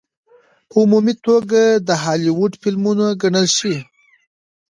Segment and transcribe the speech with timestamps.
[0.69, 3.75] په عمومي توګه د هالي وډ فلمونه ګڼلے شي.